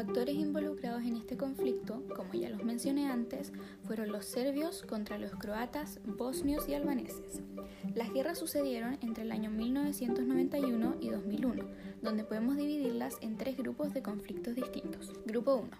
actores 0.00 0.34
involucrados 0.34 1.02
en 1.02 1.16
este 1.16 1.36
conflicto, 1.36 2.02
como 2.16 2.32
ya 2.32 2.48
los 2.48 2.64
mencioné 2.64 3.08
antes, 3.08 3.52
fueron 3.84 4.10
los 4.10 4.24
serbios 4.24 4.82
contra 4.82 5.18
los 5.18 5.32
croatas, 5.32 6.00
bosnios 6.04 6.68
y 6.68 6.74
albaneses. 6.74 7.42
Las 7.94 8.12
guerras 8.12 8.38
sucedieron 8.38 8.98
entre 9.02 9.24
el 9.24 9.32
año 9.32 9.50
1991 9.50 10.96
y 11.00 11.10
2001, 11.10 11.64
donde 12.00 12.24
podemos 12.24 12.56
dividirlas 12.56 13.18
en 13.20 13.36
tres 13.36 13.58
grupos 13.58 13.92
de 13.92 14.02
conflictos 14.02 14.54
distintos. 14.54 15.12
Grupo 15.26 15.56
1. 15.56 15.70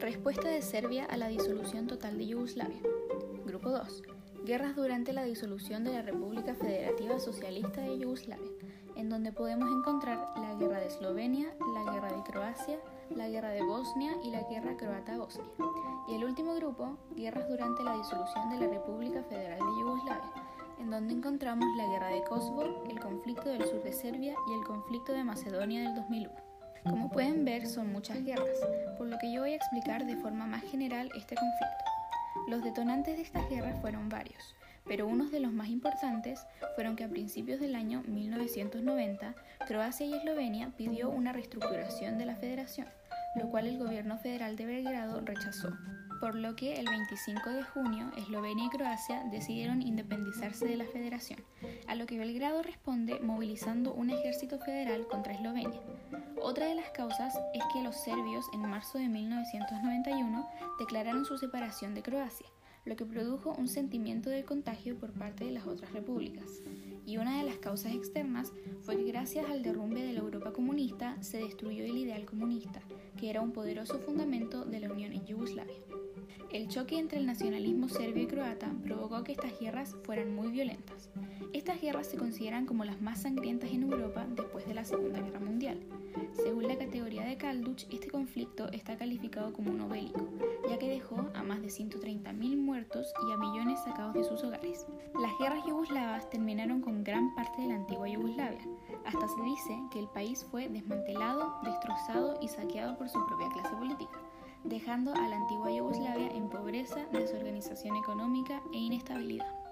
Respuesta 0.00 0.48
de 0.48 0.60
Serbia 0.60 1.04
a 1.04 1.16
la 1.16 1.28
disolución 1.28 1.86
total 1.86 2.18
de 2.18 2.26
Yugoslavia. 2.26 2.80
Grupo 3.46 3.70
2. 3.70 4.02
Guerras 4.44 4.74
durante 4.74 5.12
la 5.12 5.24
disolución 5.24 5.84
de 5.84 5.92
la 5.92 6.02
República 6.02 6.54
Federativa 6.54 7.20
Socialista 7.20 7.80
de 7.82 7.98
Yugoslavia, 7.98 8.50
en 8.96 9.08
donde 9.08 9.30
podemos 9.30 9.70
encontrar 9.70 10.18
la 10.36 10.54
Guerra 10.54 10.80
de 10.80 10.88
Eslovenia, 10.88 11.54
la 11.74 11.92
Guerra 11.92 12.12
de 12.12 12.22
Croacia, 12.24 12.80
la 13.10 13.28
Guerra 13.28 13.50
de 13.50 13.62
Bosnia 13.62 14.12
y 14.22 14.30
la 14.30 14.42
Guerra 14.42 14.76
Croata-Bosnia. 14.76 15.44
Y 16.08 16.14
el 16.14 16.24
último 16.24 16.54
grupo, 16.54 16.96
guerras 17.16 17.48
durante 17.48 17.82
la 17.82 17.96
disolución 17.96 18.50
de 18.50 18.58
la 18.58 18.72
República 18.72 19.22
Federal 19.24 19.58
de 19.58 19.80
Yugoslavia, 19.80 20.32
en 20.78 20.90
donde 20.90 21.14
encontramos 21.14 21.66
la 21.76 21.86
Guerra 21.86 22.08
de 22.08 22.24
Kosovo, 22.24 22.84
el 22.88 23.00
conflicto 23.00 23.48
del 23.48 23.64
sur 23.64 23.82
de 23.82 23.92
Serbia 23.92 24.34
y 24.48 24.54
el 24.54 24.64
conflicto 24.64 25.12
de 25.12 25.24
Macedonia 25.24 25.82
del 25.82 25.94
2001. 25.94 26.34
Como 26.84 27.10
pueden 27.10 27.44
ver, 27.44 27.66
son 27.66 27.92
muchas 27.92 28.22
guerras, 28.24 28.58
por 28.96 29.08
lo 29.08 29.18
que 29.18 29.32
yo 29.32 29.42
voy 29.42 29.52
a 29.52 29.56
explicar 29.56 30.06
de 30.06 30.16
forma 30.16 30.46
más 30.46 30.62
general 30.62 31.10
este 31.16 31.34
conflicto. 31.34 31.84
Los 32.46 32.62
detonantes 32.62 33.16
de 33.16 33.22
estas 33.22 33.48
guerras 33.50 33.78
fueron 33.80 34.08
varios, 34.08 34.54
pero 34.88 35.06
unos 35.06 35.30
de 35.30 35.40
los 35.40 35.52
más 35.52 35.68
importantes 35.68 36.40
fueron 36.74 36.96
que 36.96 37.04
a 37.04 37.08
principios 37.08 37.60
del 37.60 37.74
año 37.74 38.02
1990 38.06 39.34
Croacia 39.66 40.06
y 40.06 40.14
Eslovenia 40.14 40.72
pidió 40.76 41.10
una 41.10 41.32
reestructuración 41.32 42.18
de 42.18 42.24
la 42.24 42.36
federación, 42.36 42.88
lo 43.36 43.50
cual 43.50 43.66
el 43.66 43.78
gobierno 43.78 44.18
federal 44.18 44.56
de 44.56 44.66
Belgrado 44.66 45.20
rechazó, 45.20 45.76
por 46.20 46.34
lo 46.34 46.56
que 46.56 46.80
el 46.80 46.86
25 46.86 47.50
de 47.50 47.62
junio 47.62 48.10
Eslovenia 48.16 48.66
y 48.66 48.70
Croacia 48.70 49.24
decidieron 49.30 49.82
independizarse 49.82 50.66
de 50.66 50.76
la 50.76 50.86
federación, 50.86 51.44
a 51.86 51.94
lo 51.94 52.06
que 52.06 52.18
Belgrado 52.18 52.62
responde 52.62 53.20
movilizando 53.20 53.92
un 53.92 54.10
ejército 54.10 54.58
federal 54.58 55.06
contra 55.06 55.34
Eslovenia. 55.34 55.80
Otra 56.40 56.66
de 56.66 56.74
las 56.74 56.90
causas 56.90 57.34
es 57.54 57.62
que 57.72 57.82
los 57.82 57.96
serbios 57.96 58.46
en 58.54 58.62
marzo 58.62 58.98
de 58.98 59.08
1991 59.08 60.48
declararon 60.78 61.24
su 61.24 61.36
separación 61.36 61.94
de 61.94 62.02
Croacia, 62.02 62.46
lo 62.88 62.96
que 62.96 63.04
produjo 63.04 63.54
un 63.58 63.68
sentimiento 63.68 64.30
de 64.30 64.44
contagio 64.44 64.96
por 64.96 65.12
parte 65.12 65.44
de 65.44 65.52
las 65.52 65.66
otras 65.66 65.92
repúblicas. 65.92 66.62
Y 67.04 67.18
una 67.18 67.38
de 67.38 67.44
las 67.44 67.58
causas 67.58 67.94
externas 67.94 68.52
fue 68.80 68.96
que 68.96 69.04
gracias 69.04 69.48
al 69.50 69.62
derrumbe 69.62 70.02
de 70.02 70.14
la 70.14 70.20
Europa 70.20 70.52
comunista 70.52 71.22
se 71.22 71.38
destruyó 71.38 71.84
el 71.84 71.98
ideal 71.98 72.24
comunista, 72.24 72.80
que 73.18 73.28
era 73.28 73.42
un 73.42 73.52
poderoso 73.52 73.98
fundamento 73.98 74.64
de 74.64 74.80
la 74.80 74.90
Unión 74.90 75.12
en 75.12 75.26
Yugoslavia. 75.26 75.76
El 76.50 76.68
choque 76.68 76.98
entre 76.98 77.18
el 77.18 77.26
nacionalismo 77.26 77.90
serbio 77.90 78.22
y 78.22 78.26
croata 78.26 78.72
provocó 78.82 79.22
que 79.22 79.32
estas 79.32 79.60
guerras 79.60 79.94
fueran 80.04 80.34
muy 80.34 80.48
violentas. 80.48 81.10
Estas 81.52 81.82
guerras 81.82 82.06
se 82.06 82.16
consideran 82.16 82.64
como 82.64 82.86
las 82.86 83.02
más 83.02 83.20
sangrientas 83.20 83.70
en 83.70 83.82
Europa 83.82 84.26
después 84.34 84.66
de 84.66 84.72
la 84.72 84.86
Segunda 84.86 85.20
Guerra 85.20 85.40
Mundial. 85.40 85.78
Según 86.42 86.68
la 86.68 86.78
categoría 86.78 87.24
de 87.24 87.36
Kalduch, 87.36 87.84
este 87.90 88.08
conflicto 88.08 88.70
está 88.70 88.96
calificado 88.96 89.52
como 89.52 89.72
no 89.72 89.88
bélico, 89.88 90.28
ya 90.68 90.78
que 90.78 90.88
dejó 90.88 91.28
a 91.34 91.42
más 91.42 91.60
de 91.60 91.68
130.000 91.68 92.56
muertos 92.56 93.12
y 93.28 93.32
a 93.32 93.36
millones 93.36 93.80
sacados 93.84 94.14
de 94.14 94.22
sus 94.24 94.44
hogares. 94.44 94.86
Las 95.20 95.32
guerras 95.40 95.64
yugoslavas 95.66 96.30
terminaron 96.30 96.80
con 96.80 97.02
gran 97.02 97.34
parte 97.34 97.62
de 97.62 97.68
la 97.68 97.74
antigua 97.74 98.08
Yugoslavia. 98.08 98.60
Hasta 99.04 99.28
se 99.28 99.42
dice 99.42 99.78
que 99.90 99.98
el 99.98 100.08
país 100.08 100.46
fue 100.50 100.68
desmantelado, 100.68 101.54
destrozado 101.64 102.38
y 102.40 102.48
saqueado 102.48 102.96
por 102.96 103.08
su 103.08 103.24
propia 103.26 103.48
clase 103.48 103.76
política, 103.76 104.18
dejando 104.64 105.12
a 105.14 105.28
la 105.28 105.36
antigua 105.36 105.72
Yugoslavia 105.72 106.28
en 106.28 106.48
pobreza, 106.48 107.04
desorganización 107.12 107.96
económica 107.96 108.62
e 108.72 108.78
inestabilidad. 108.78 109.67